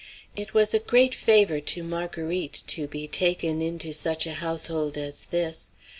It 0.35 0.55
was 0.55 0.73
a 0.73 0.79
great 0.79 1.13
favor 1.13 1.59
to 1.59 1.83
Marguerite 1.83 2.63
to 2.65 2.87
be 2.87 3.07
taken 3.07 3.61
into 3.61 3.93
such 3.93 4.25
a 4.25 4.33
household 4.41 4.97
as 4.97 5.25
this. 5.27 5.69